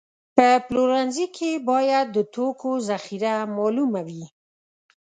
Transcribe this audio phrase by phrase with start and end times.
[0.35, 4.25] په پلورنځي کې باید د توکو ذخیره معلومه وي.